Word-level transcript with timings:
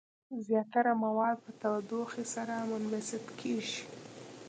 زیاتره 0.47 0.91
مواد 1.03 1.37
په 1.45 1.51
تودوخې 1.61 2.23
سره 2.33 2.55
منبسط 2.69 3.25
کیږي. 3.39 3.81